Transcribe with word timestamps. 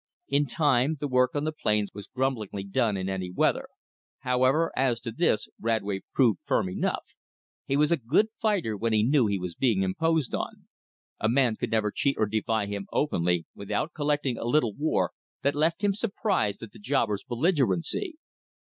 In 0.27 0.47
time 0.47 0.97
the 0.99 1.07
work 1.07 1.35
on 1.35 1.43
the 1.43 1.51
plains 1.51 1.91
was 1.93 2.07
grumblingly 2.07 2.63
done 2.63 2.97
in 2.97 3.07
any 3.07 3.29
weather. 3.29 3.67
However, 4.21 4.71
as 4.75 4.99
to 5.01 5.11
this 5.11 5.47
Radway 5.61 6.01
proved 6.11 6.39
firm 6.43 6.69
enough. 6.69 7.03
He 7.67 7.77
was 7.77 7.91
a 7.91 7.97
good 7.97 8.29
fighter 8.41 8.75
when 8.75 8.93
he 8.93 9.03
knew 9.03 9.27
he 9.27 9.37
was 9.37 9.53
being 9.53 9.83
imposed 9.83 10.33
on. 10.33 10.67
A 11.19 11.29
man 11.29 11.55
could 11.55 11.69
never 11.69 11.91
cheat 11.91 12.15
or 12.17 12.25
defy 12.25 12.65
him 12.65 12.87
openly 12.91 13.45
without 13.53 13.93
collecting 13.93 14.39
a 14.39 14.45
little 14.45 14.73
war 14.73 15.11
that 15.43 15.53
left 15.53 15.83
him 15.83 15.93
surprised 15.93 16.63
at 16.63 16.71
the 16.71 16.79
jobber's 16.79 17.23
belligerency. 17.23 18.15